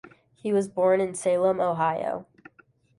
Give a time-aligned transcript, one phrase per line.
[0.33, 2.25] He was born in Salem, Ohio.